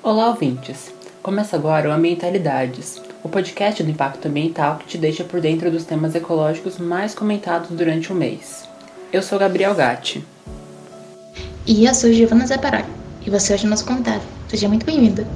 [0.00, 0.94] Olá, ouvintes!
[1.20, 5.84] Começa agora o Ambientalidades, o podcast do impacto ambiental que te deixa por dentro dos
[5.84, 8.68] temas ecológicos mais comentados durante o mês.
[9.12, 10.24] Eu sou Gabriel Gatti.
[11.66, 12.84] E eu sou Giovana Zaparoli,
[13.26, 14.22] e você hoje é nosso convidado.
[14.46, 15.26] Seja muito bem-vinda.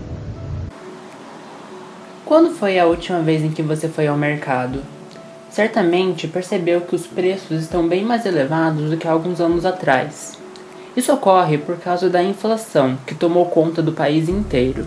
[2.24, 4.80] Quando foi a última vez em que você foi ao mercado?
[5.50, 10.40] Certamente percebeu que os preços estão bem mais elevados do que alguns anos atrás.
[10.94, 14.86] Isso ocorre por causa da inflação que tomou conta do país inteiro.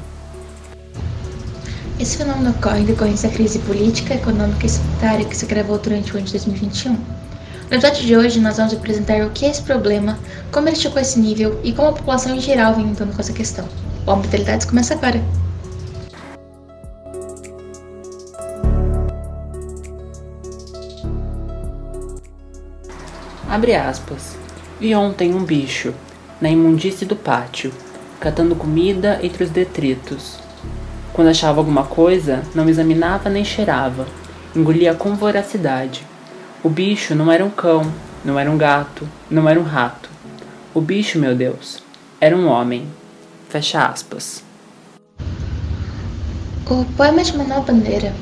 [1.99, 6.13] Esse fenômeno ocorre em decorrência da crise política, econômica e sanitária que se agravou durante
[6.13, 6.93] o ano de 2021.
[6.93, 6.99] No
[7.71, 10.19] episódio de hoje, nós vamos apresentar o que é esse problema,
[10.51, 13.21] como ele chegou a esse nível e como a população em geral vem lidando com
[13.21, 13.67] essa questão.
[14.05, 15.23] O Ambientalidades começa agora!
[23.49, 24.44] Abre aspas.
[24.79, 25.93] Vi ontem um bicho,
[26.41, 27.71] na imundície do pátio,
[28.19, 30.37] catando comida entre os detritos.
[31.13, 34.05] Quando achava alguma coisa, não examinava nem cheirava,
[34.53, 36.05] engolia com voracidade.
[36.61, 37.89] O bicho não era um cão,
[38.23, 40.09] não era um gato, não era um rato.
[40.73, 41.81] O bicho, meu Deus,
[42.19, 42.85] era um homem.
[43.47, 44.43] Fecha aspas.
[46.69, 48.13] O poema de Manuel Bandeira,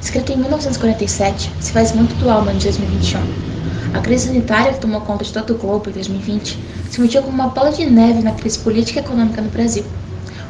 [0.00, 3.59] escrito em 1947, se faz muito no ano de 2021.
[3.92, 6.58] A crise sanitária que tomou conta de todo o globo em 2020
[6.90, 9.84] se emitiu como uma bola de neve na crise política e econômica no Brasil,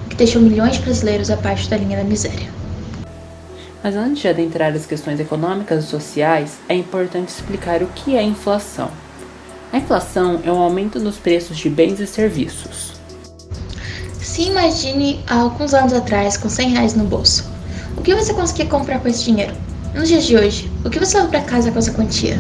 [0.05, 2.49] o que deixou milhões de brasileiros abaixo da linha da miséria.
[3.83, 8.23] Mas antes de adentrar as questões econômicas e sociais, é importante explicar o que é
[8.23, 8.91] inflação.
[9.73, 12.93] A inflação é o aumento dos preços de bens e serviços.
[14.21, 17.51] Se imagine há alguns anos atrás com 100 reais no bolso.
[17.97, 19.55] O que você conseguia comprar com esse dinheiro?
[19.95, 22.39] Nos dias de hoje, o que você leva para casa com essa quantia?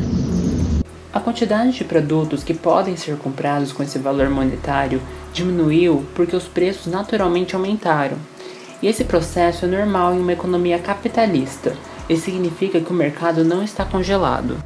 [1.13, 6.45] A quantidade de produtos que podem ser comprados com esse valor monetário diminuiu porque os
[6.45, 8.17] preços naturalmente aumentaram.
[8.81, 11.75] E esse processo é normal em uma economia capitalista
[12.09, 14.57] e significa que o mercado não está congelado.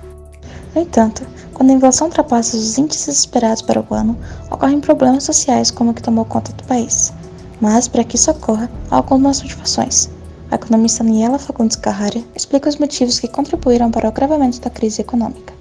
[0.75, 1.23] No entanto,
[1.55, 4.15] quando a inflação ultrapassa os índices esperados para o ano,
[4.51, 7.11] ocorrem problemas sociais como o que tomou conta do país.
[7.59, 10.11] Mas, para que isso ocorra, há algumas motivações.
[10.51, 15.01] A economista Niela Fagundes Carrara explica os motivos que contribuíram para o agravamento da crise
[15.01, 15.54] econômica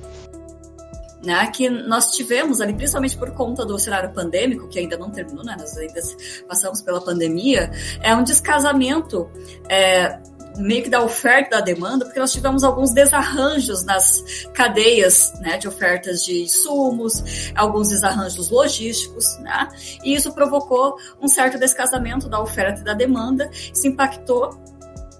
[1.23, 5.43] né, que nós tivemos ali, principalmente por conta do cenário pandêmico, que ainda não terminou,
[5.43, 6.01] né, nós ainda
[6.47, 9.29] passamos pela pandemia, é um descasamento
[9.69, 10.19] é,
[10.57, 15.57] meio que da oferta e da demanda, porque nós tivemos alguns desarranjos nas cadeias né,
[15.57, 19.67] de ofertas de insumos, alguns desarranjos logísticos, né,
[20.03, 24.61] e isso provocou um certo descasamento da oferta e da demanda, isso impactou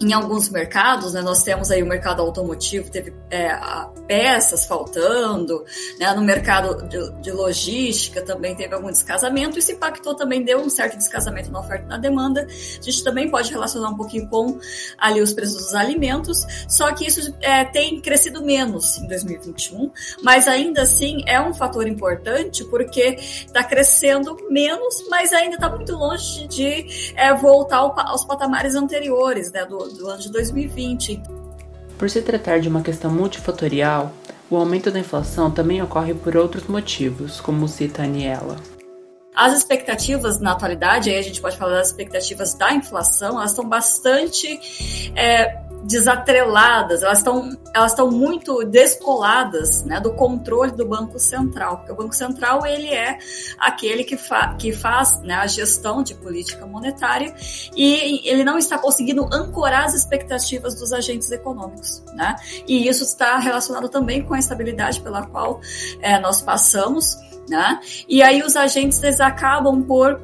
[0.04, 3.58] em alguns mercados, né, nós temos aí o mercado automotivo, teve é,
[4.08, 5.64] peças faltando,
[5.98, 10.70] né, no mercado de, de, logística também teve algum descasamento, isso impactou também, deu um
[10.70, 12.46] certo descasamento na oferta e na demanda.
[12.46, 14.60] A gente também pode relacionar um pouquinho com
[14.98, 19.92] ali os preços dos alimentos, só que isso é, tem crescido menos em 2021,
[20.22, 25.94] mas ainda assim é um fator importante porque está crescendo menos, mas ainda está muito
[25.94, 31.22] longe de é, voltar aos patamares anteriores né, do, do ano de 2020.
[31.98, 34.12] Por se tratar de uma questão multifatorial,
[34.50, 38.58] o aumento da inflação também ocorre por outros motivos, como cita Aniela.
[39.36, 43.68] As expectativas na atualidade, aí a gente pode falar das expectativas da inflação, elas estão
[43.68, 51.78] bastante é, desatreladas, elas estão elas estão muito descoladas né, do controle do Banco Central,
[51.78, 53.18] porque o Banco Central ele é
[53.58, 57.34] aquele que, fa que faz né, a gestão de política monetária
[57.76, 62.04] e ele não está conseguindo ancorar as expectativas dos agentes econômicos.
[62.14, 62.36] Né?
[62.68, 65.60] E isso está relacionado também com a estabilidade pela qual
[66.00, 67.18] é, nós passamos.
[67.50, 67.80] Né?
[68.08, 70.22] E aí os agentes eles acabam por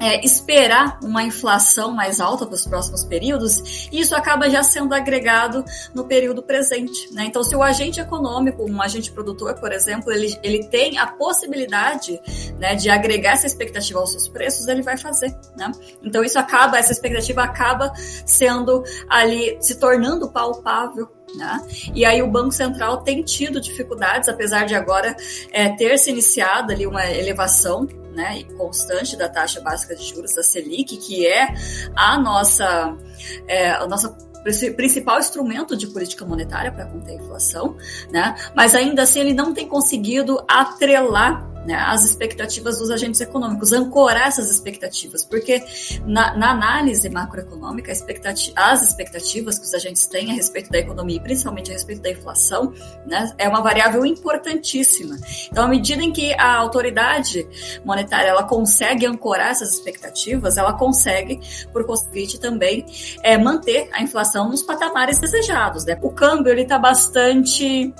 [0.00, 4.94] é, esperar uma inflação mais alta para os próximos períodos, e isso acaba já sendo
[4.94, 5.64] agregado
[5.94, 7.12] no período presente.
[7.12, 7.24] Né?
[7.26, 12.20] Então, se o agente econômico, um agente produtor, por exemplo, ele, ele tem a possibilidade
[12.58, 15.34] né, de agregar essa expectativa aos seus preços, ele vai fazer.
[15.56, 15.70] Né?
[16.02, 17.92] Então, isso acaba, essa expectativa acaba
[18.24, 21.60] sendo ali, se tornando palpável né?
[21.94, 25.14] E aí o Banco Central tem tido dificuldades, apesar de agora
[25.50, 30.42] é, ter se iniciado ali uma elevação né, constante da taxa básica de juros da
[30.42, 31.54] Selic, que é
[31.94, 32.96] a nossa,
[33.46, 34.16] é, a nossa
[34.76, 37.76] principal instrumento de política monetária para conter a inflação,
[38.10, 38.34] né?
[38.54, 44.28] Mas ainda assim ele não tem conseguido atrelar né, as expectativas dos agentes econômicos, ancorar
[44.28, 45.62] essas expectativas, porque
[46.04, 51.16] na, na análise macroeconômica, expectativa, as expectativas que os agentes têm a respeito da economia,
[51.16, 52.72] e principalmente a respeito da inflação,
[53.06, 55.16] né, é uma variável importantíssima.
[55.50, 57.46] Então, à medida em que a autoridade
[57.84, 61.40] monetária ela consegue ancorar essas expectativas, ela consegue,
[61.72, 62.86] por conseguinte, também
[63.22, 65.84] é, manter a inflação nos patamares desejados.
[65.84, 65.98] Né?
[66.02, 67.92] O câmbio está bastante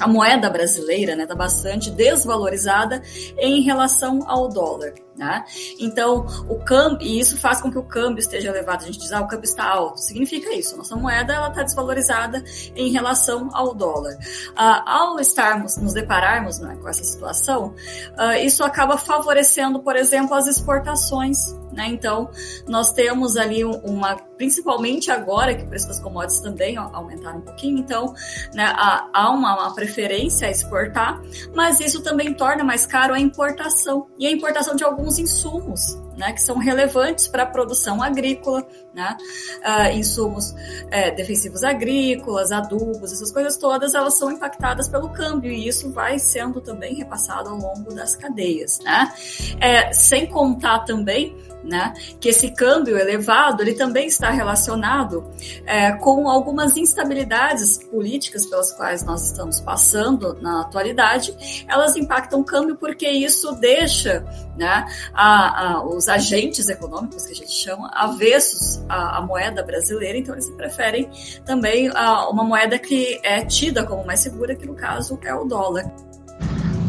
[0.00, 3.02] a moeda brasileira está né, tá bastante desvalorizada
[3.36, 4.94] em relação ao dólar.
[5.18, 5.44] Né?
[5.80, 8.84] Então, o câmbio, e isso faz com que o câmbio esteja elevado.
[8.84, 9.98] A gente diz, ah, o câmbio está alto.
[9.98, 12.44] Significa isso, nossa moeda ela está desvalorizada
[12.76, 14.16] em relação ao dólar.
[14.54, 17.74] Ah, ao estarmos, nos depararmos né, com essa situação,
[18.16, 21.38] ah, isso acaba favorecendo, por exemplo, as exportações
[21.78, 21.86] né?
[21.88, 22.28] Então,
[22.66, 27.78] nós temos ali uma, principalmente agora que o preço das commodities também aumentaram um pouquinho,
[27.78, 28.14] então
[28.52, 31.20] né, há, uma, uma, preferência a exportar,
[31.54, 35.96] mas isso também torna mais caro a importação e a importação de alguns insumos.
[36.18, 39.16] Né, que são relevantes para a produção agrícola, né,
[39.58, 40.52] uh, insumos
[40.90, 46.18] é, defensivos agrícolas, adubos, essas coisas todas, elas são impactadas pelo câmbio e isso vai
[46.18, 49.12] sendo também repassado ao longo das cadeias, né,
[49.60, 51.92] é, sem contar também né?
[52.20, 55.30] Que esse câmbio elevado ele também está relacionado
[55.66, 61.64] é, com algumas instabilidades políticas pelas quais nós estamos passando na atualidade.
[61.68, 64.24] Elas impactam o câmbio porque isso deixa
[64.56, 70.18] né, a, a, os agentes econômicos que a gente chama avessos à, à moeda brasileira,
[70.18, 71.08] então eles preferem
[71.44, 75.44] também a, uma moeda que é tida como mais segura, que no caso é o
[75.44, 75.84] dólar.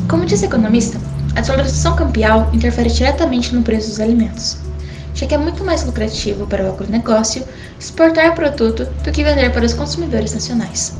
[0.09, 0.97] Como a economista,
[1.39, 4.57] a desvalorização cambial interfere diretamente no preço dos alimentos,
[5.15, 7.45] já que é muito mais lucrativo para o agronegócio
[7.79, 10.97] exportar produto do que vender para os consumidores nacionais.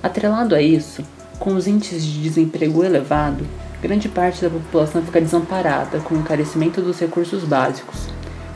[0.00, 1.02] Atrelado a isso,
[1.40, 3.44] com os índices de desemprego elevado,
[3.82, 8.06] grande parte da população fica desamparada com o encarecimento dos recursos básicos.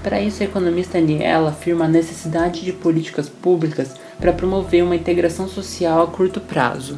[0.05, 3.91] Para isso, a economista Aniela afirma a necessidade de políticas públicas
[4.21, 6.97] para promover uma integração social a curto prazo.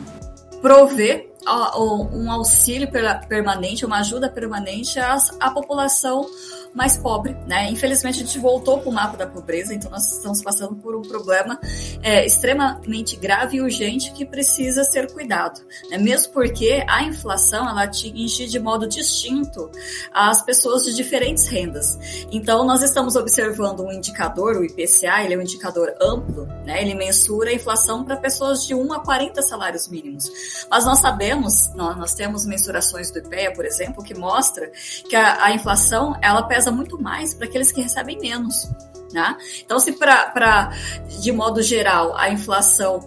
[0.61, 2.89] Prover um auxílio
[3.29, 6.29] permanente, uma ajuda permanente à, à população
[6.75, 7.71] mais pobre, né?
[7.71, 11.03] Infelizmente a gente voltou para o mapa da pobreza, então nós estamos passando por um
[11.03, 11.59] problema
[12.03, 15.99] é, extremamente grave e urgente que precisa ser cuidado, né?
[15.99, 19.71] Mesmo porque a inflação ela atinge de modo distinto
[20.13, 22.27] as pessoas de diferentes rendas.
[22.33, 26.83] Então nós estamos observando um indicador, o IPCA, ele é um indicador amplo, né?
[26.83, 30.67] Ele mensura a inflação para pessoas de 1 a 40 salários mínimos.
[30.69, 34.71] Mas nós sabemos, nós, temos mensurações do IPEA, por exemplo, que mostra
[35.09, 38.71] que a, a inflação ela pesa pesa muito mais para aqueles que recebem menos.
[39.13, 39.37] Né?
[39.65, 40.73] Então, se para,
[41.21, 43.07] de modo geral, a inflação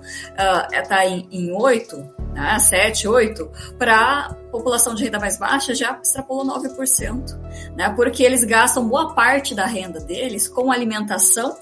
[0.72, 1.98] está uh, em, em 8,
[2.34, 8.44] né, 7, 8, para população de renda mais baixa já extrapolou 9%, né, porque eles
[8.46, 11.58] gastam boa parte da renda deles com alimentação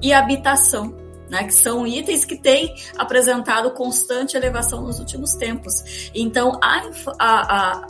[0.00, 0.98] e habitação.
[1.28, 6.10] Né, que são itens que têm apresentado constante elevação nos últimos tempos.
[6.12, 6.90] Então, a,
[7.20, 7.86] a, a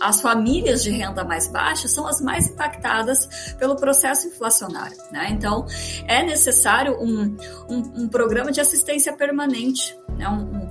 [0.00, 4.96] as famílias de renda mais baixa são as mais impactadas pelo processo inflacionário.
[5.10, 5.28] Né?
[5.30, 5.66] Então,
[6.06, 7.36] é necessário um,
[7.68, 10.28] um, um programa de assistência permanente, né?
[10.28, 10.70] um,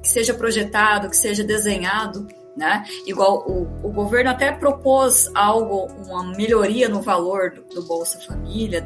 [0.00, 2.84] que seja projetado, que seja desenhado né?
[3.04, 8.80] Igual o, o governo até propôs algo, uma melhoria no valor do, do Bolsa Família,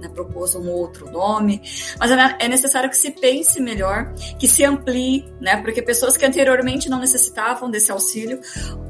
[0.00, 1.62] né, propôs um outro nome,
[1.98, 5.56] mas é, é necessário que se pense melhor, que se amplie, né?
[5.58, 8.40] Porque pessoas que anteriormente não necessitavam desse auxílio,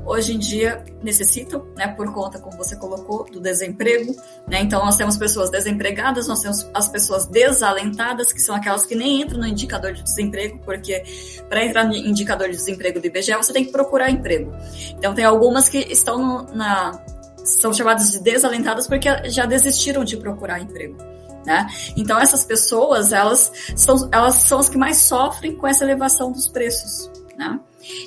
[0.05, 1.88] hoje em dia necessitam, né?
[1.88, 4.14] Por conta, como você colocou, do desemprego,
[4.49, 4.61] né?
[4.61, 9.23] Então nós temos pessoas desempregadas, nós temos as pessoas desalentadas, que são aquelas que nem
[9.23, 11.02] entram no indicador de desemprego, porque
[11.49, 14.52] para entrar no indicador de desemprego do IBGE você tem que procurar emprego.
[14.97, 17.00] Então tem algumas que estão no, na
[17.44, 20.97] são chamadas de desalentadas porque já desistiram de procurar emprego.
[21.44, 21.66] Né?
[21.97, 26.49] Então essas pessoas elas são, elas são as que mais sofrem com essa elevação dos
[26.49, 27.11] preços.
[27.37, 27.59] Né?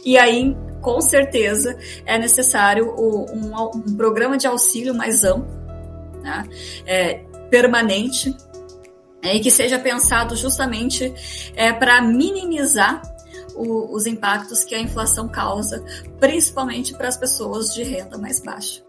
[0.05, 5.51] E aí, com certeza, é necessário um, um programa de auxílio mais amplo,
[6.21, 6.47] né?
[6.85, 7.15] é,
[7.49, 8.35] permanente,
[9.21, 11.13] é, e que seja pensado justamente
[11.55, 13.01] é, para minimizar
[13.55, 15.83] o, os impactos que a inflação causa,
[16.19, 18.83] principalmente para as pessoas de renda mais baixa.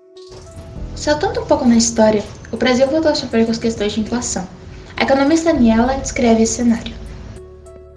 [0.94, 4.48] Saltando um pouco na história, o Brasil voltou a sofrer com as questões de inflação.
[4.96, 6.94] A economista Daniela descreve esse cenário.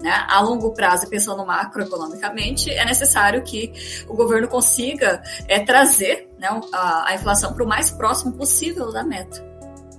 [0.00, 0.10] Né?
[0.28, 3.72] A longo prazo, pensando macroeconomicamente, é necessário que
[4.08, 9.04] o governo consiga é, trazer né, a, a inflação para o mais próximo possível da
[9.04, 9.47] meta.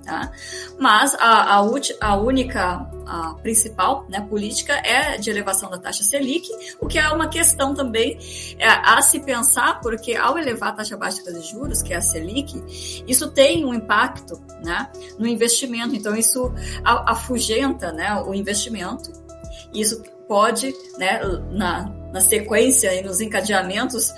[0.10, 0.32] Tá?
[0.80, 1.66] Mas a, a,
[2.02, 6.50] a única, a principal né, política é de elevação da taxa Selic,
[6.80, 8.18] o que é uma questão também
[8.58, 12.02] é, a se pensar, porque ao elevar a taxa básica de juros, que é a
[12.02, 12.64] Selic,
[13.08, 14.90] isso tem um impacto né,
[15.20, 15.96] no investimento.
[15.96, 16.52] Então, isso
[16.84, 19.12] afugenta né, o investimento.
[19.74, 21.20] Isso pode, né,
[21.52, 24.14] na, na sequência e nos encadeamentos,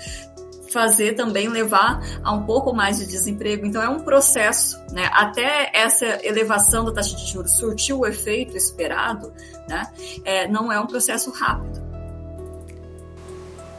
[0.72, 3.66] fazer também levar a um pouco mais de desemprego.
[3.66, 5.08] Então é um processo, né?
[5.12, 9.32] Até essa elevação da taxa de juros surtir o efeito esperado,
[9.68, 9.86] né?
[10.24, 11.80] É, não é um processo rápido.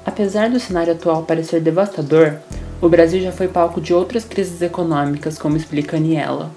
[0.05, 2.39] Apesar do cenário atual parecer devastador,
[2.81, 6.51] o Brasil já foi palco de outras crises econômicas, como explica Aniela.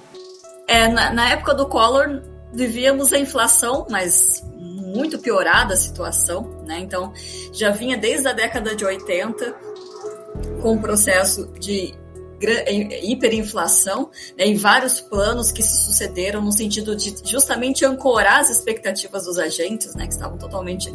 [0.67, 4.43] É, na, na época do Collor, vivíamos a inflação, mas
[4.97, 6.81] muito piorada a situação, né?
[6.81, 7.13] Então,
[7.53, 9.66] já vinha desde a década de 80
[10.63, 11.95] com o processo de
[13.03, 19.25] hiperinflação né, em vários planos que se sucederam no sentido de justamente ancorar as expectativas
[19.25, 20.93] dos agentes, né, que estavam totalmente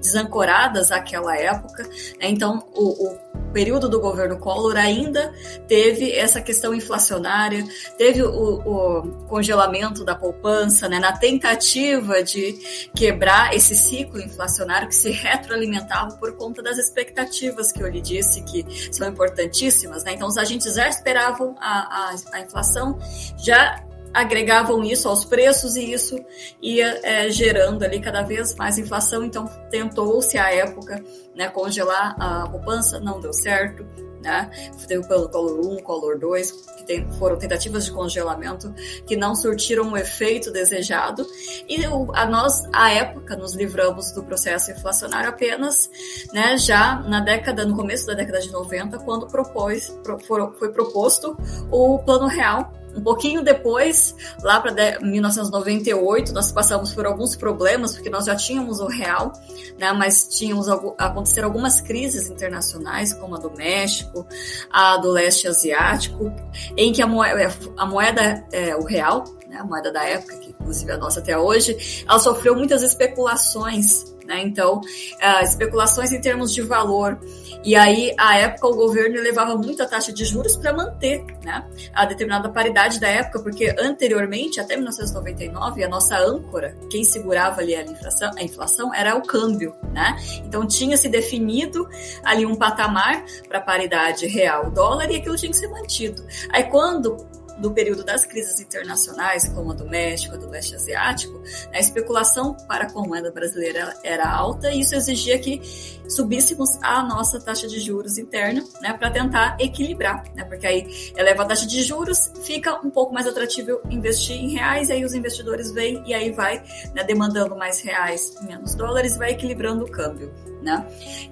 [0.00, 1.82] desancoradas àquela época.
[1.82, 3.18] Né, então, o, o
[3.54, 5.32] período do governo Collor ainda
[5.68, 7.64] teve essa questão inflacionária,
[7.96, 14.94] teve o, o congelamento da poupança, né, na tentativa de quebrar esse ciclo inflacionário que
[14.94, 20.02] se retroalimentava por conta das expectativas que eu lhe disse que são importantíssimas.
[20.02, 20.14] Né?
[20.14, 22.98] Então, os agentes já esperavam a, a, a inflação,
[23.38, 23.80] já
[24.14, 26.16] agregavam isso aos preços e isso
[26.62, 29.24] ia é, gerando ali cada vez mais inflação.
[29.24, 31.02] Então, tentou-se à época
[31.34, 33.84] né, congelar a poupança, não deu certo.
[34.22, 34.50] Né?
[34.88, 38.72] Teve pelo Color 1, Color 2, que tem, foram tentativas de congelamento
[39.06, 41.26] que não surtiram o efeito desejado.
[41.68, 45.90] E o, a nós, à época, nos livramos do processo inflacionário apenas
[46.32, 51.36] né, já na década, no começo da década de 90, quando propôs, pro, foi proposto
[51.70, 58.08] o Plano Real um pouquinho depois, lá para 1998, nós passamos por alguns problemas, porque
[58.08, 59.32] nós já tínhamos o real,
[59.78, 64.26] né, mas tínhamos aconteceram algumas crises internacionais, como a do México,
[64.70, 66.32] a do leste asiático,
[66.76, 70.50] em que a moeda, a moeda é, o real, né, a moeda da época, que
[70.50, 74.42] inclusive é a nossa até hoje, ela sofreu muitas especulações né?
[74.42, 77.18] Então, uh, especulações em termos de valor.
[77.64, 81.66] E aí, à época, o governo elevava muito a taxa de juros para manter né,
[81.94, 87.74] a determinada paridade da época, porque anteriormente, até 1999, a nossa âncora, quem segurava ali
[87.74, 89.74] a inflação, a inflação era o câmbio.
[89.94, 90.14] Né?
[90.44, 91.88] Então, tinha se definido
[92.22, 96.22] ali um patamar para a paridade real-dólar e aquilo tinha que ser mantido.
[96.50, 97.16] Aí, quando
[97.58, 101.42] no período das crises internacionais, como a do México, a do leste asiático,
[101.72, 105.60] a especulação para com a moeda brasileira era alta e isso exigia que
[106.08, 111.42] subíssemos a nossa taxa de juros interna, né, para tentar equilibrar, né, porque aí eleva
[111.42, 115.14] a taxa de juros, fica um pouco mais atrativo investir em reais, e aí os
[115.14, 116.62] investidores vêm e aí vai
[116.94, 120.53] né, demandando mais reais, menos dólares, vai equilibrando o câmbio.
[120.64, 120.86] Né?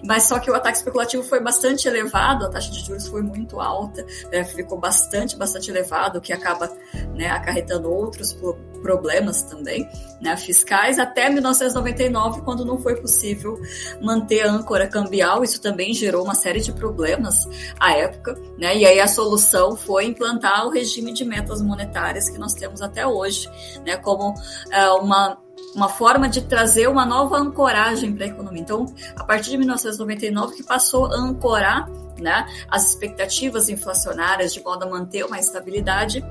[0.05, 3.59] Mas só que o ataque especulativo foi bastante elevado, a taxa de juros foi muito
[3.59, 4.45] alta, né?
[4.45, 6.71] ficou bastante, bastante elevado, o que acaba
[7.15, 8.37] né, acarretando outros
[8.83, 9.89] problemas também
[10.21, 13.59] né, fiscais, até 1999, quando não foi possível
[14.03, 17.49] manter a âncora cambial, isso também gerou uma série de problemas
[17.81, 22.37] à época, né, e aí a solução foi implantar o regime de metas monetárias que
[22.37, 23.49] nós temos até hoje,
[23.87, 24.35] né, como
[24.71, 25.39] é, uma
[25.75, 28.63] uma forma de trazer uma nova ancoragem para a economia.
[28.63, 28.87] Então,
[29.17, 31.89] a partir de 1999 que passou a ancorar
[32.19, 36.23] né, as expectativas inflacionárias de modo a manter uma estabilidade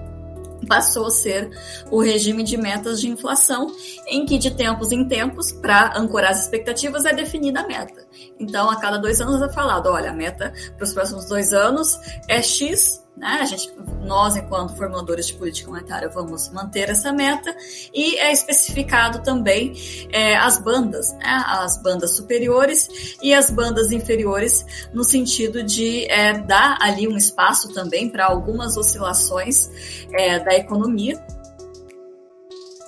[0.67, 1.49] passou a ser
[1.89, 3.75] o regime de metas de inflação,
[4.07, 8.05] em que de tempos em tempos, para ancorar as expectativas, é definida a meta.
[8.39, 11.99] Então, a cada dois anos é falado, olha, a meta para os próximos dois anos
[12.27, 13.39] é X né?
[13.41, 13.71] A gente,
[14.03, 17.55] nós, enquanto formuladores de política monetária, vamos manter essa meta
[17.93, 19.73] e é especificado também
[20.11, 21.43] é, as bandas, né?
[21.47, 27.73] as bandas superiores e as bandas inferiores, no sentido de é, dar ali um espaço
[27.73, 29.69] também para algumas oscilações
[30.13, 31.23] é, da economia.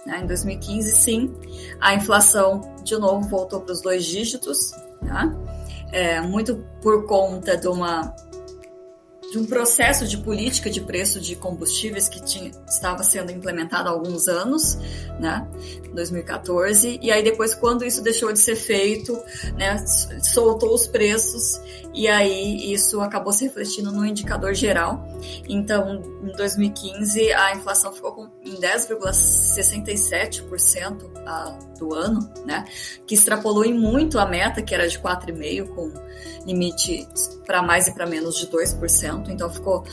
[0.05, 0.21] Né?
[0.23, 1.33] Em 2015, sim,
[1.81, 5.31] a inflação de novo voltou para os dois dígitos, né?
[6.27, 8.15] muito por conta de uma
[9.33, 13.91] de um processo de política de preço de combustíveis que tinha, estava sendo implementado há
[13.91, 14.77] alguns anos,
[15.19, 15.47] né,
[15.91, 19.19] 2014, e aí depois quando isso deixou de ser feito,
[19.57, 19.83] né,
[20.21, 21.59] soltou os preços
[21.95, 25.03] e aí isso acabou se refletindo no indicador geral.
[25.49, 31.11] Então, em 2015 a inflação ficou em 10,67%
[31.79, 32.65] do ano, né,
[33.07, 35.91] que extrapolou em muito a meta que era de 4,5 com
[36.45, 37.07] limite
[37.45, 39.83] para mais e para menos de 2%, então ficou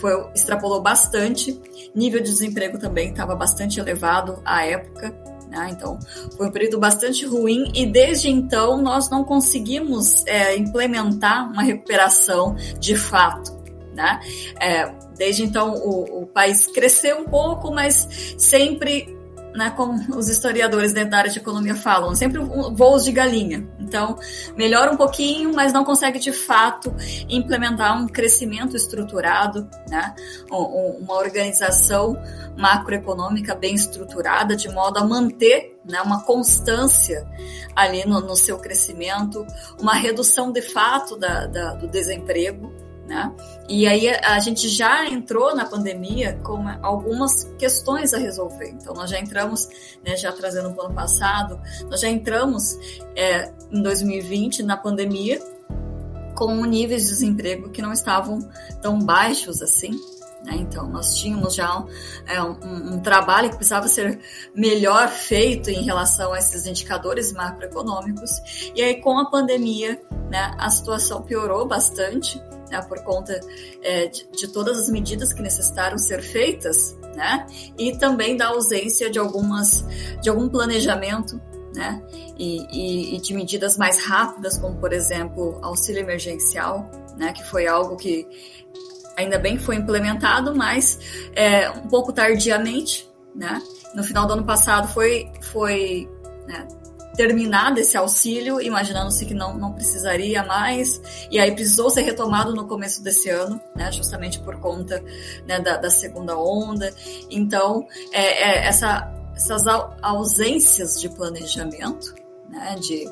[0.00, 1.60] foi extrapolou bastante.
[1.94, 5.14] Nível de desemprego também estava bastante elevado à época.
[5.48, 5.68] Né?
[5.70, 5.98] Então,
[6.36, 12.56] foi um período bastante ruim e desde então nós não conseguimos é, implementar uma recuperação
[12.80, 13.60] de fato.
[13.94, 14.18] Né?
[14.58, 19.14] É, desde então o, o país cresceu um pouco, mas sempre
[19.54, 23.68] né, como os historiadores dentro da área de economia falam, sempre voos de galinha.
[23.78, 24.18] Então,
[24.56, 26.94] melhora um pouquinho, mas não consegue de fato
[27.28, 30.14] implementar um crescimento estruturado, né,
[30.50, 32.16] uma organização
[32.56, 37.26] macroeconômica bem estruturada, de modo a manter né, uma constância
[37.74, 39.46] ali no, no seu crescimento,
[39.80, 42.72] uma redução de fato da, da, do desemprego.
[43.12, 43.30] Né?
[43.68, 48.70] E aí a gente já entrou na pandemia com algumas questões a resolver.
[48.70, 49.68] Então nós já entramos,
[50.02, 52.74] né, já trazendo o ano passado, nós já entramos
[53.14, 55.38] é, em 2020 na pandemia
[56.34, 58.38] com níveis de desemprego que não estavam
[58.80, 59.90] tão baixos assim.
[60.44, 60.56] Né?
[60.56, 61.84] Então, nós tínhamos já
[62.26, 64.18] é, um, um, trabalho que precisava ser
[64.54, 68.30] melhor feito em relação a esses indicadores macroeconômicos.
[68.74, 73.38] E aí, com a pandemia, né, a situação piorou bastante né, por conta
[73.82, 77.46] é, de, de, todas as medidas que necessitaram ser feitas, né,
[77.78, 79.84] e também da ausência de algumas,
[80.22, 81.38] de algum planejamento,
[81.74, 82.02] né,
[82.38, 87.66] e, e, e de medidas mais rápidas, como por exemplo auxílio emergencial, né, que foi
[87.66, 88.26] algo que
[89.16, 90.98] ainda bem que foi implementado, mas
[91.34, 93.62] é, um pouco tardiamente, né,
[93.94, 96.08] no final do ano passado foi, foi
[96.46, 96.66] né,
[97.14, 101.00] terminado esse auxílio, imaginando-se que não, não precisaria mais,
[101.30, 105.02] e aí precisou ser retomado no começo desse ano, né, justamente por conta
[105.46, 106.92] né, da, da, segunda onda.
[107.30, 109.64] Então, é, é essa, essas
[110.00, 112.14] ausências de planejamento,
[112.48, 113.08] né, de,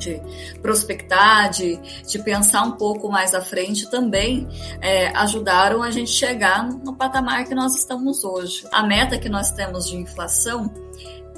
[0.00, 0.20] de
[0.60, 4.48] prospectar, de, de pensar um pouco mais à frente, também
[4.80, 8.66] é, ajudaram a gente chegar no patamar que nós estamos hoje.
[8.72, 10.72] A meta que nós temos de inflação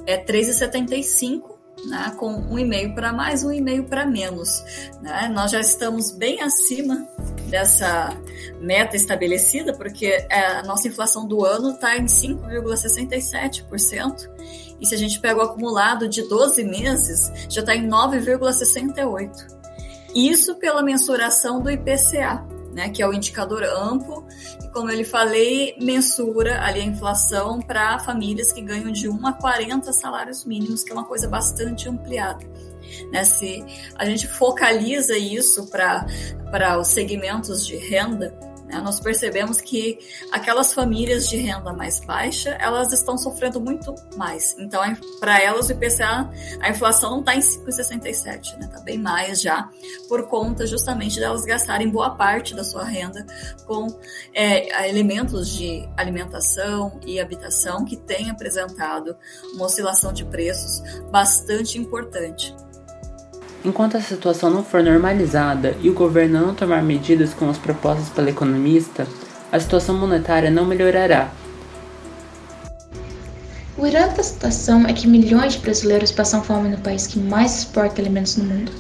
[0.06, 1.52] é 3,75
[1.86, 4.64] né, com um e-mail para mais, um e-mail para menos.
[5.00, 5.30] Né?
[5.34, 7.06] Nós já estamos bem acima
[7.48, 8.16] dessa
[8.60, 14.30] meta estabelecida, porque é, a nossa inflação do ano está em 5,67%,
[14.82, 19.62] e se a gente pega o acumulado de 12 meses, já está em 9,68%.
[20.14, 24.26] Isso pela mensuração do IPCA né, que é o indicador amplo,
[24.64, 29.26] e como eu lhe falei, mensura ali a inflação para famílias que ganham de 1
[29.26, 32.44] a 40 salários mínimos, que é uma coisa bastante ampliada.
[33.10, 33.64] Né, se
[33.96, 38.34] a gente focaliza isso para os segmentos de renda,
[38.72, 38.80] né?
[38.80, 39.98] Nós percebemos que
[40.32, 44.56] aquelas famílias de renda mais baixa, elas estão sofrendo muito mais.
[44.58, 44.82] Então,
[45.20, 46.30] para elas, o IPCA,
[46.60, 48.66] a inflação não está em 5,67, está né?
[48.72, 49.68] Tá bem mais já,
[50.08, 53.26] por conta justamente delas gastarem boa parte da sua renda
[53.66, 53.86] com
[54.32, 59.14] é, elementos de alimentação e habitação que têm apresentado
[59.54, 62.54] uma oscilação de preços bastante importante.
[63.64, 68.08] Enquanto a situação não for normalizada e o governo não tomar medidas como as propostas
[68.08, 69.06] pela economista,
[69.52, 71.30] a situação monetária não melhorará.
[73.78, 77.58] O irado da situação é que milhões de brasileiros passam fome no país que mais
[77.58, 78.72] exporta alimentos no mundo.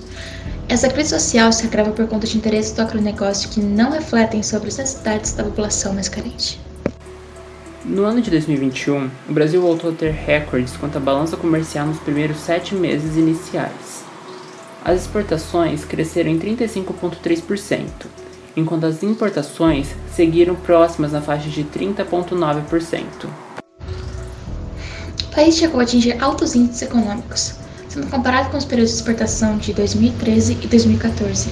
[0.68, 4.68] Essa crise social se agrava por conta de interesses do agronegócio que não refletem sobre
[4.68, 6.60] as necessidades da população mais carente.
[7.84, 11.98] No ano de 2021, o Brasil voltou a ter recordes quanto à balança comercial nos
[11.98, 13.91] primeiros sete meses iniciais.
[14.84, 17.86] As exportações cresceram em 35,3%,
[18.56, 23.02] enquanto as importações seguiram próximas na faixa de 30,9%.
[25.22, 27.54] O país chegou a atingir altos índices econômicos,
[27.88, 31.48] sendo comparado com os períodos de exportação de 2013 e 2014.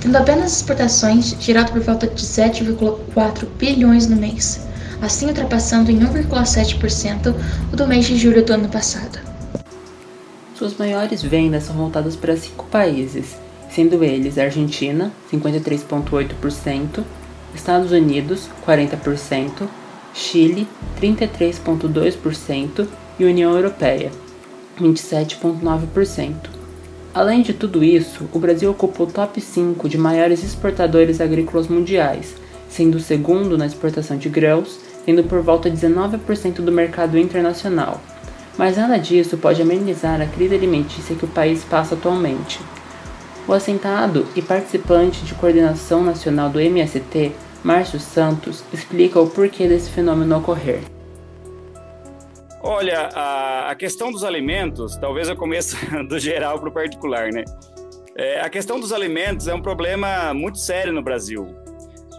[0.00, 4.60] Tendo apenas exportações girado por volta de 7,4 bilhões no mês,
[5.00, 7.34] assim ultrapassando em 1,7%
[7.72, 9.23] o do mês de julho do ano passado.
[10.54, 13.36] Suas maiores vendas são voltadas para cinco países,
[13.68, 17.02] sendo eles Argentina, 53,8%,
[17.52, 19.66] Estados Unidos, 40%,
[20.14, 20.68] Chile,
[21.00, 22.86] 33,2%
[23.18, 24.12] e União Europeia,
[24.80, 26.34] 27,9%.
[27.12, 32.32] Além de tudo isso, o Brasil ocupa o top 5 de maiores exportadores agrícolas mundiais,
[32.68, 38.00] sendo o segundo na exportação de grãos, tendo por volta de 19% do mercado internacional
[38.56, 42.60] mas nada disso pode amenizar a crise alimentícia que o país passa atualmente.
[43.46, 49.90] O assentado e participante de coordenação nacional do MST, Márcio Santos, explica o porquê desse
[49.90, 50.80] fenômeno ocorrer.
[52.62, 55.76] Olha, a, questão dos alimentos, talvez eu comece
[56.08, 57.44] do geral para o particular, né?
[58.16, 61.63] É, a questão dos alimentos é um problema muito sério no Brasil.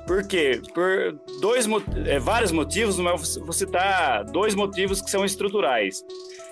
[0.05, 0.61] Por quê?
[0.73, 1.67] Por dois,
[2.05, 6.03] é, vários motivos, mas vou citar dois motivos que são estruturais.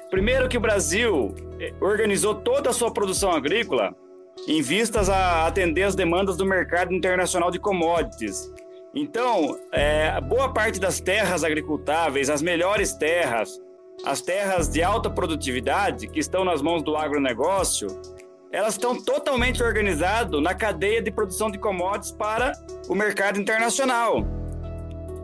[0.09, 3.95] Primeiro que o Brasil é, organizou toda a sua produção agrícola
[4.47, 8.51] em vistas a atender as demandas do mercado internacional de commodities.
[8.93, 13.59] Então, é, boa parte das terras agricultáveis, as melhores terras,
[14.05, 17.87] as terras de alta produtividade que estão nas mãos do agronegócio,
[18.53, 22.53] elas estão totalmente organizadas na cadeia de produção de commodities para
[22.87, 24.23] o mercado internacional.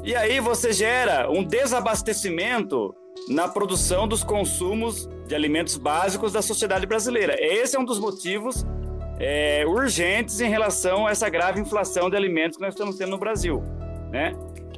[0.04, 2.96] E aí você gera um desabastecimento
[3.28, 7.36] na produção dos consumos de alimentos básicos da sociedade brasileira.
[7.38, 8.66] Esse é um dos motivos
[9.20, 13.20] é, urgentes em relação a essa grave inflação de alimentos que nós estamos tendo no
[13.20, 13.62] Brasil.
[14.12, 14.34] Né?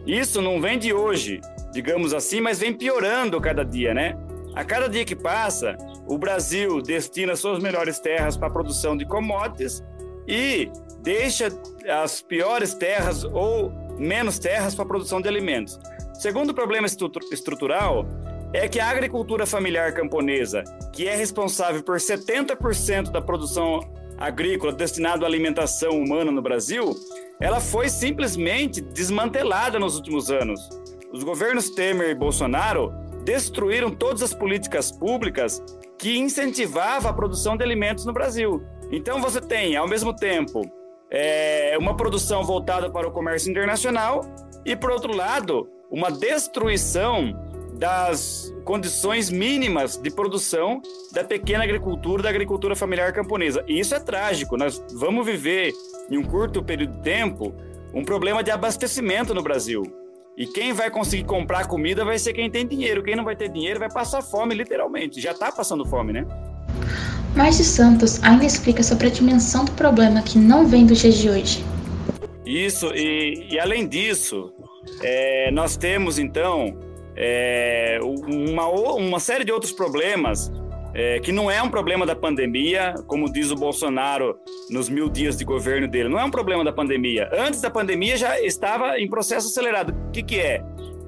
[0.05, 1.39] Isso não vem de hoje,
[1.71, 4.17] digamos assim, mas vem piorando cada dia, né?
[4.53, 9.05] A cada dia que passa, o Brasil destina suas melhores terras para a produção de
[9.05, 9.81] commodities
[10.27, 10.69] e
[11.01, 11.47] deixa
[11.87, 15.79] as piores terras ou menos terras para a produção de alimentos.
[16.13, 18.05] Segundo problema estrutural
[18.53, 23.79] é que a agricultura familiar camponesa, que é responsável por 70% da produção
[24.17, 26.93] agrícola destinada à alimentação humana no Brasil,
[27.39, 30.69] ela foi simplesmente desmantelada nos últimos anos.
[31.11, 35.63] Os governos Temer e Bolsonaro destruíram todas as políticas públicas
[35.97, 38.63] que incentivavam a produção de alimentos no Brasil.
[38.91, 40.61] Então você tem, ao mesmo tempo,
[41.09, 44.21] é, uma produção voltada para o comércio internacional
[44.65, 47.33] e, por outro lado, uma destruição
[47.73, 50.81] das condições mínimas de produção
[51.11, 53.63] da pequena agricultura, da agricultura familiar camponesa.
[53.67, 54.55] E isso é trágico.
[54.55, 55.73] Nós vamos viver,
[56.09, 57.53] em um curto período de tempo,
[57.93, 59.83] um problema de abastecimento no Brasil.
[60.37, 63.03] E quem vai conseguir comprar comida vai ser quem tem dinheiro.
[63.03, 65.19] Quem não vai ter dinheiro vai passar fome, literalmente.
[65.19, 66.25] Já está passando fome, né?
[67.35, 71.29] Márcio Santos ainda explica sobre a dimensão do problema que não vem dos dias de
[71.29, 71.65] hoje.
[72.45, 74.51] Isso, e, e além disso,
[75.01, 76.77] é, nós temos então
[77.15, 80.51] é, uma, uma série de outros problemas
[80.93, 84.37] é, que não é um problema da pandemia, como diz o Bolsonaro
[84.69, 87.29] nos mil dias de governo dele, não é um problema da pandemia.
[87.33, 89.93] Antes da pandemia já estava em processo acelerado.
[90.07, 90.63] O que, que é?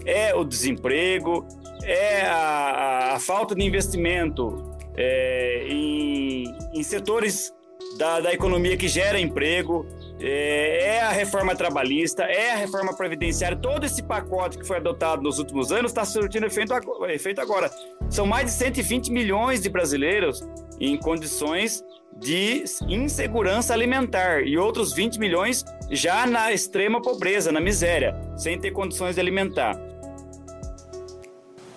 [0.05, 1.45] É o desemprego,
[1.83, 7.53] é a, a falta de investimento é, em, em setores
[7.97, 9.85] da, da economia que gera emprego,
[10.19, 15.21] é, é, a reforma trabalhista, é a reforma previdenciária, todo esse pacote que foi adotado
[15.21, 16.73] nos últimos anos está surtindo efeito,
[17.09, 17.69] efeito agora.
[18.09, 20.41] São mais de 120 milhões de brasileiros
[20.79, 21.83] em condições
[22.17, 28.71] de insegurança alimentar e outros 20 milhões já na extrema pobreza, na miséria, sem ter
[28.71, 29.79] condições de alimentar.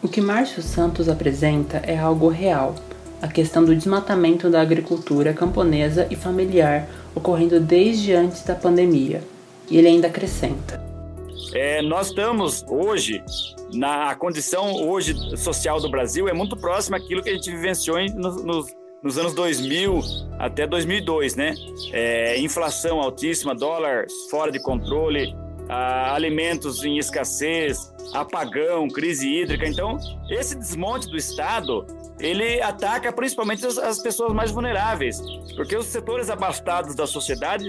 [0.03, 2.75] O que Márcio Santos apresenta é algo real
[3.21, 6.87] a questão do desmatamento da agricultura camponesa e familiar
[7.17, 9.25] ocorrendo desde antes da pandemia.
[9.69, 10.81] E ele ainda acrescenta.
[11.53, 13.25] É, nós estamos hoje
[13.73, 18.45] na condição hoje social do Brasil é muito próxima àquilo que a gente vivenciou nos,
[18.45, 18.67] nos,
[19.03, 20.01] nos anos 2000
[20.39, 21.55] até 2002, né?
[21.93, 25.35] É, inflação altíssima, dólar fora de controle,
[25.69, 29.67] alimentos em escassez, apagão, crise hídrica.
[29.67, 29.99] Então,
[30.29, 31.87] esse desmonte do Estado
[32.19, 35.21] ele ataca principalmente as, as, pessoas mais vulneráveis,
[35.55, 37.67] porque os setores abastados da sociedade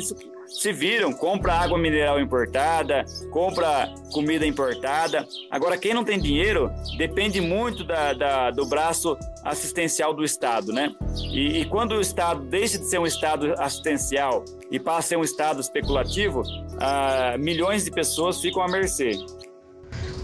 [0.47, 5.27] se viram, compra água mineral importada, compra comida importada.
[5.51, 10.93] Agora, quem não tem dinheiro depende muito da, da, do braço assistencial do Estado, né?
[11.31, 15.17] E, e, quando o Estado deixa de ser um Estado assistencial e passa a ser
[15.17, 16.43] um Estado especulativo,
[16.79, 19.11] ah, milhões de pessoas ficam à mercê.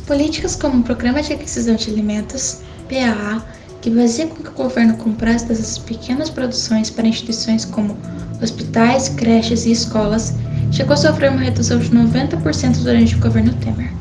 [0.08, 3.46] Políticas como o Programa de Aquisição de Alimentos, PAA,
[3.84, 7.98] que fazia com que o governo comprasse dessas pequenas produções para instituições como
[8.42, 10.34] hospitais, creches e escolas,
[10.72, 13.92] chegou a sofrer uma redução de 90% durante o governo Temer.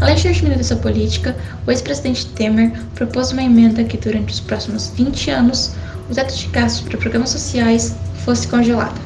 [0.00, 1.36] Além de ter diminuído essa política,
[1.66, 5.72] o ex-presidente Temer propôs uma emenda que, durante os próximos 20 anos,
[6.10, 8.98] o teto de gastos para programas sociais fosse congelado.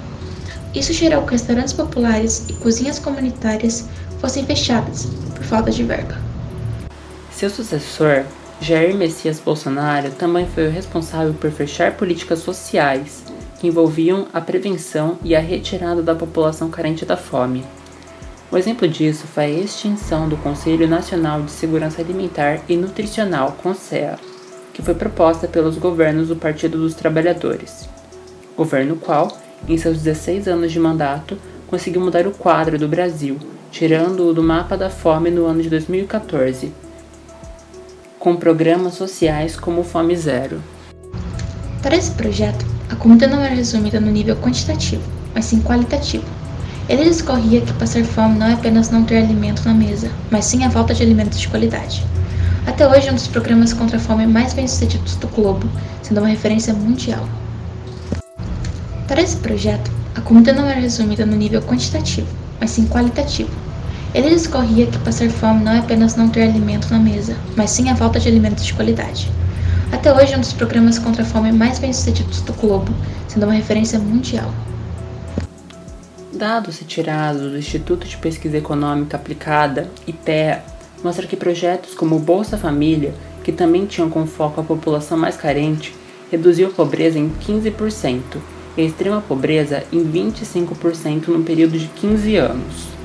[0.73, 3.89] Isso gerou que restaurantes populares e cozinhas comunitárias
[4.21, 6.17] fossem fechadas por falta de verba.
[7.33, 8.25] Seu sucessor,
[8.63, 13.25] Jair Messias Bolsonaro também foi o responsável por fechar políticas sociais
[13.59, 17.65] que envolviam a prevenção e a retirada da população carente da fome.
[18.53, 24.17] Um exemplo disso foi a extinção do Conselho Nacional de Segurança Alimentar e Nutricional, CONSEA,
[24.73, 27.89] que foi proposta pelos governos do Partido dos Trabalhadores.
[28.57, 29.37] Governo qual,
[29.69, 33.39] em seus 16 anos de mandato, conseguiu mudar o quadro do Brasil,
[33.73, 36.92] tirando-o do mapa da fome no ano de 2014
[38.23, 40.63] com programas sociais como Fome Zero.
[41.83, 45.03] Para esse projeto, a comida não era resumida no nível quantitativo,
[45.35, 46.25] mas sim qualitativo.
[46.89, 50.63] Ele discorria que passar fome não é apenas não ter alimento na mesa, mas sim
[50.63, 52.07] a falta de alimentos de qualidade.
[52.65, 55.69] Até hoje, um dos programas contra a fome mais bem-sucedidos do globo,
[56.01, 57.29] sendo uma referência mundial.
[59.09, 62.29] Para esse projeto, a comida não era resumida no nível quantitativo,
[62.61, 63.51] mas sim qualitativo.
[64.15, 67.89] Ele discorria que passar fome não é apenas não ter alimento na mesa, mas sim
[67.89, 69.31] a falta de alimentos de qualidade.
[69.91, 72.93] Até hoje é um dos programas contra a fome mais bem-sucedidos do globo,
[73.27, 74.53] sendo uma referência mundial.
[76.31, 80.63] Dados retirados do Instituto de Pesquisa Econômica Aplicada, IPEA,
[81.03, 85.39] mostram que projetos como o Bolsa Família, que também tinham como foco a população mais
[85.39, 85.95] carente,
[86.31, 88.21] reduziu a pobreza em 15%
[88.77, 93.02] e a extrema pobreza em 25% no período de 15 anos.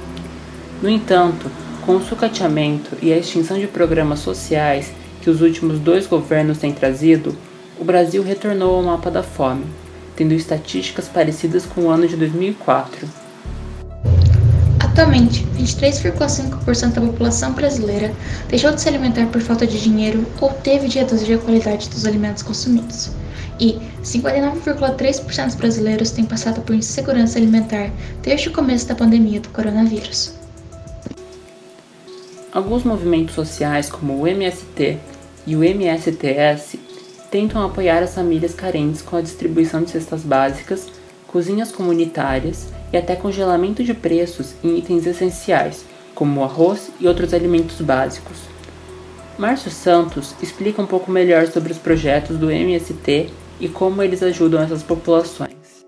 [0.82, 1.50] No entanto,
[1.86, 6.72] com o sucateamento e a extinção de programas sociais que os últimos dois governos têm
[6.72, 7.36] trazido,
[7.80, 9.66] o Brasil retornou ao mapa da fome,
[10.16, 13.08] tendo estatísticas parecidas com o ano de 2004.
[14.80, 18.14] Atualmente, 23,5% da população brasileira
[18.48, 22.06] deixou de se alimentar por falta de dinheiro ou teve de reduzir a qualidade dos
[22.06, 23.12] alimentos consumidos
[23.60, 29.50] e 59,3% dos brasileiros têm passado por insegurança alimentar desde o começo da pandemia do
[29.50, 30.47] coronavírus.
[32.58, 34.98] Alguns movimentos sociais, como o MST
[35.46, 36.80] e o MSTS,
[37.30, 40.88] tentam apoiar as famílias carentes com a distribuição de cestas básicas,
[41.28, 47.80] cozinhas comunitárias e até congelamento de preços em itens essenciais, como arroz e outros alimentos
[47.80, 48.38] básicos.
[49.38, 54.64] Márcio Santos explica um pouco melhor sobre os projetos do MST e como eles ajudam
[54.64, 55.86] essas populações.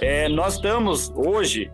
[0.00, 1.68] É, nós estamos hoje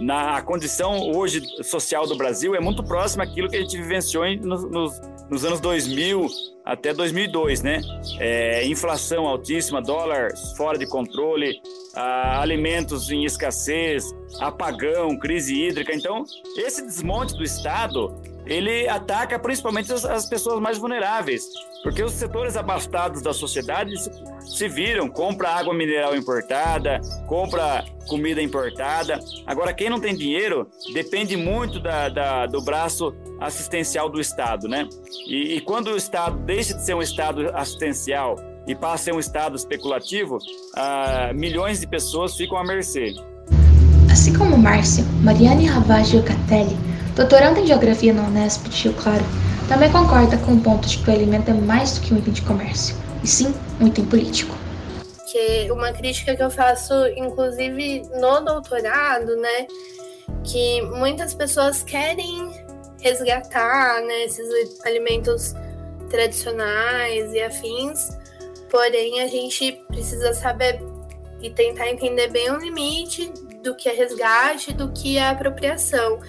[0.00, 4.64] na condição hoje social do Brasil é muito próxima àquilo que a gente vivenciou nos,
[4.70, 6.26] nos, nos anos 2000
[6.64, 7.80] até 2002, né?
[8.18, 11.60] É, inflação altíssima, dólar fora de controle,
[11.94, 14.04] alimentos em escassez,
[14.38, 15.94] apagão, crise hídrica.
[15.94, 16.24] Então,
[16.56, 18.14] esse desmonte do Estado
[18.46, 21.44] ele ataca principalmente as, as, pessoas mais vulneráveis,
[21.82, 28.42] porque os setores abastados da sociedade se, se viram, compra água mineral importada, compra comida
[28.42, 29.20] importada.
[29.46, 34.88] Agora, quem não tem dinheiro depende muito da, da do braço assistencial do Estado, né?
[35.26, 38.34] E, e, quando o Estado deixa de ser um Estado assistencial
[38.66, 40.38] e passa a ser um Estado especulativo,
[40.76, 43.14] ah, milhões de pessoas ficam à mercê.
[44.10, 46.76] Assim como Márcio, Mariane Ravaggio Catelli
[47.14, 49.24] Doutorando em Geografia na Unesp de Rio Claro,
[49.68, 52.32] também concorda com o ponto de que o alimento é mais do que um item
[52.32, 54.56] de comércio, e sim um item político.
[55.30, 59.66] Que uma crítica que eu faço, inclusive no doutorado, né,
[60.42, 62.50] que muitas pessoas querem
[63.00, 65.54] resgatar né, esses alimentos
[66.10, 68.10] tradicionais e afins,
[68.68, 70.80] porém a gente precisa saber
[71.40, 76.20] e tentar entender bem o limite do que é resgate, do que é apropriação.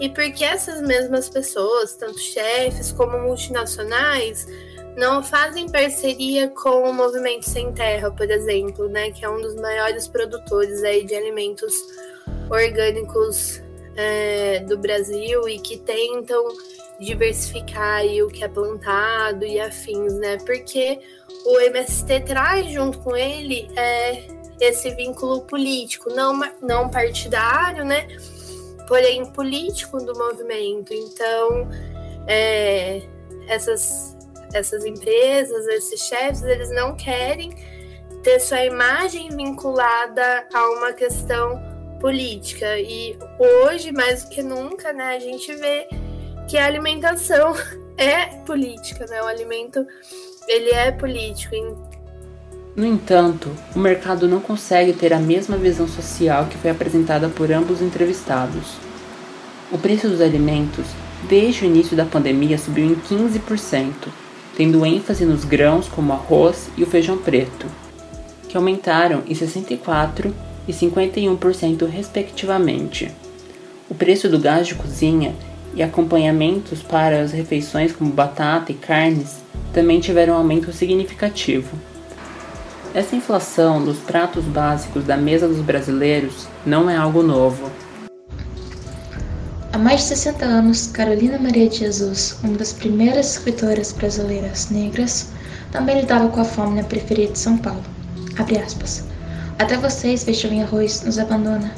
[0.00, 4.46] E porque essas mesmas pessoas, tanto chefes como multinacionais,
[4.96, 9.54] não fazem parceria com o Movimento Sem Terra, por exemplo, né, que é um dos
[9.56, 11.74] maiores produtores aí de alimentos
[12.50, 13.60] orgânicos
[13.96, 16.44] é, do Brasil e que tentam
[16.98, 20.38] diversificar o que é plantado e afins, né?
[20.38, 21.00] Porque
[21.44, 24.26] o MST traz junto com ele é,
[24.60, 28.06] esse vínculo político, não, não partidário, né?
[28.86, 30.92] porém político do movimento.
[30.94, 31.68] Então,
[32.26, 33.02] é,
[33.48, 34.16] essas,
[34.52, 37.50] essas empresas, esses chefes, eles não querem
[38.22, 41.60] ter sua imagem vinculada a uma questão
[42.06, 42.78] política.
[42.78, 45.88] E hoje, mais do que nunca, né, a gente vê
[46.48, 47.52] que a alimentação
[47.98, 49.20] é política, né?
[49.22, 49.84] O alimento
[50.46, 51.56] ele é político.
[52.76, 57.50] No entanto, o mercado não consegue ter a mesma visão social que foi apresentada por
[57.50, 58.76] ambos entrevistados.
[59.72, 60.86] O preço dos alimentos,
[61.28, 63.92] desde o início da pandemia, subiu em 15%,
[64.56, 67.66] tendo ênfase nos grãos como arroz e o feijão preto,
[68.48, 73.10] que aumentaram em 64% e 51%, respectivamente.
[73.88, 75.34] O preço do gás de cozinha
[75.74, 79.36] e acompanhamentos para as refeições, como batata e carnes,
[79.72, 81.76] também tiveram um aumento significativo.
[82.94, 87.70] Essa inflação dos pratos básicos da mesa dos brasileiros não é algo novo.
[89.70, 95.28] Há mais de 60 anos, Carolina Maria de Jesus, uma das primeiras escritoras brasileiras negras,
[95.70, 97.84] também lidava com a fome na periferia de São Paulo.
[99.58, 101.72] Até vocês, feijão e arroz, nos abandona.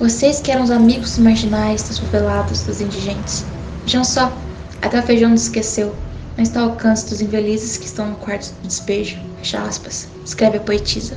[0.00, 3.44] Vocês que eram os amigos marginais, dos favelados, dos indigentes.
[3.84, 4.36] Vejam só,
[4.82, 5.94] até o feijão nos esqueceu.
[6.36, 9.16] Não está ao alcance dos infelizes que estão no quarto do despejo.
[9.38, 10.08] Fecha aspas.
[10.24, 11.16] Escreve a poetisa.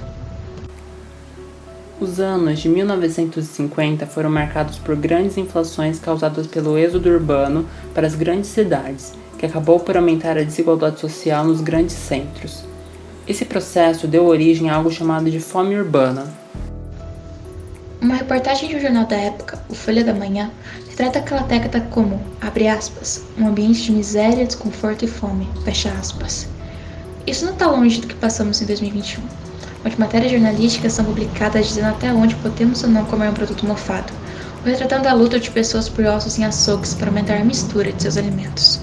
[2.00, 8.14] Os anos de 1950 foram marcados por grandes inflações causadas pelo êxodo urbano para as
[8.14, 12.67] grandes cidades, que acabou por aumentar a desigualdade social nos grandes centros.
[13.28, 16.34] Esse processo deu origem a algo chamado de fome urbana.
[18.02, 20.52] Uma reportagem de um jornal da época, o Folha da Manhã,
[20.90, 26.48] retrata aquela década como, abre aspas, um ambiente de miséria, desconforto e fome, fecha aspas.
[27.26, 29.22] Isso não está longe do que passamos em 2021
[29.88, 34.12] onde matérias jornalísticas são publicadas dizendo até onde podemos ou não comer um produto mofado,
[34.64, 38.02] ou retratando a luta de pessoas por ossos em açougues para aumentar a mistura de
[38.02, 38.82] seus alimentos.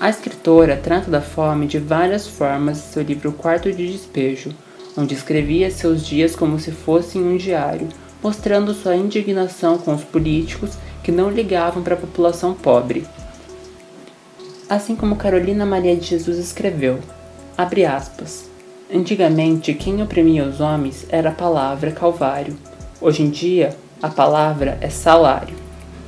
[0.00, 4.54] A escritora trata da fome de várias formas em seu livro Quarto de Despejo,
[4.96, 7.88] onde escrevia seus dias como se fossem um diário,
[8.22, 13.04] mostrando sua indignação com os políticos que não ligavam para a população pobre.
[14.68, 17.00] Assim como Carolina Maria de Jesus escreveu,
[17.56, 18.48] abre aspas,
[18.92, 22.56] Antigamente, quem oprimia os homens era a palavra Calvário.
[23.00, 25.54] Hoje em dia, a palavra é salário.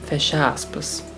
[0.06, 1.09] Fecha aspas.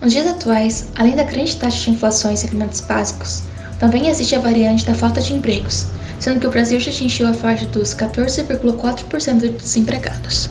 [0.00, 3.42] Nos dias atuais, além da grande taxa de inflação em alimentos básicos,
[3.78, 7.34] também existe a variante da falta de empregos, sendo que o Brasil já atingiu a
[7.34, 10.48] faixa dos 14,4% dos desempregados.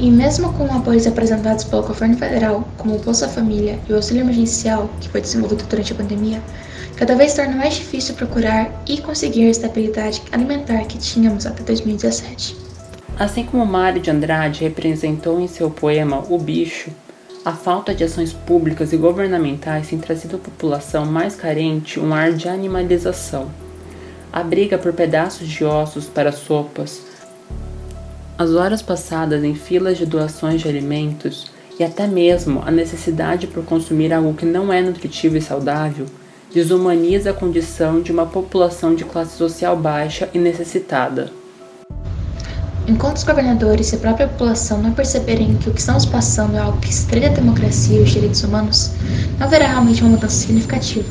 [0.00, 4.22] E mesmo com apoios apresentados pelo governo federal, como o Bolsa Família e o auxílio
[4.22, 6.42] emergencial, que foi desenvolvido durante a pandemia,
[6.96, 12.56] cada vez torna mais difícil procurar e conseguir a estabilidade alimentar que tínhamos até 2017.
[13.16, 16.90] Assim como Mário de Andrade representou em seu poema O Bicho,
[17.44, 22.32] a falta de ações públicas e governamentais tem trazido à população mais carente um ar
[22.32, 23.50] de animalização.
[24.32, 27.02] A briga por pedaços de ossos para sopas,
[28.38, 33.64] as horas passadas em filas de doações de alimentos e até mesmo a necessidade por
[33.64, 36.06] consumir algo que não é nutritivo e saudável
[36.52, 41.43] desumaniza a condição de uma população de classe social baixa e necessitada.
[42.86, 46.58] Enquanto os governadores e a própria população não perceberem que o que estamos passando é
[46.58, 48.90] algo que estreita a democracia e os direitos humanos,
[49.38, 51.08] não haverá realmente uma mudança significativa.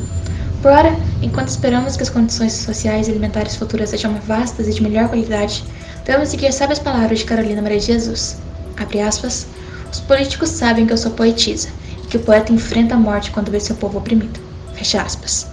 [0.61, 4.73] Por ora, enquanto esperamos que as condições sociais e alimentares futuras sejam mais vastas e
[4.73, 5.63] de melhor qualidade,
[6.05, 8.37] devemos seguir sábias palavras de Carolina Maria de Jesus.
[8.77, 9.47] Abre aspas,
[9.91, 11.69] os políticos sabem que eu sou poetisa
[12.03, 14.39] e que o poeta enfrenta a morte quando vê seu povo oprimido.
[14.75, 15.52] Fecha aspas.